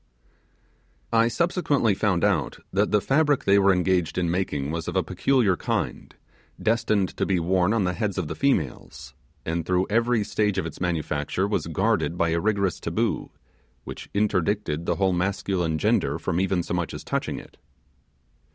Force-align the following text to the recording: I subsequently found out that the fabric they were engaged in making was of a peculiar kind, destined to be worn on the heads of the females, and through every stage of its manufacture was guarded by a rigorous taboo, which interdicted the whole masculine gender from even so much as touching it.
I 1.13 1.27
subsequently 1.27 1.93
found 1.93 2.23
out 2.23 2.57
that 2.73 2.89
the 2.89 3.01
fabric 3.01 3.43
they 3.43 3.59
were 3.59 3.71
engaged 3.71 4.17
in 4.17 4.31
making 4.31 4.71
was 4.71 4.87
of 4.87 4.95
a 4.95 5.03
peculiar 5.03 5.55
kind, 5.55 6.15
destined 6.59 7.15
to 7.17 7.23
be 7.27 7.39
worn 7.39 7.71
on 7.71 7.83
the 7.83 7.93
heads 7.93 8.17
of 8.17 8.27
the 8.27 8.33
females, 8.33 9.13
and 9.45 9.63
through 9.63 9.85
every 9.91 10.23
stage 10.23 10.57
of 10.57 10.65
its 10.65 10.81
manufacture 10.81 11.47
was 11.47 11.67
guarded 11.67 12.17
by 12.17 12.29
a 12.29 12.39
rigorous 12.39 12.79
taboo, 12.79 13.29
which 13.83 14.09
interdicted 14.11 14.87
the 14.87 14.95
whole 14.95 15.13
masculine 15.13 15.77
gender 15.77 16.17
from 16.17 16.39
even 16.39 16.63
so 16.63 16.73
much 16.73 16.95
as 16.95 17.03
touching 17.03 17.37
it. 17.37 17.57